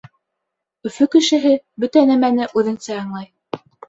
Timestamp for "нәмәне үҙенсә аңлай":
2.13-3.29